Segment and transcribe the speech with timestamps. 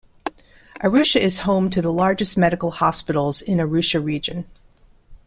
[0.83, 4.47] Arusha is home to the largest medical hospitals in Arusha Region.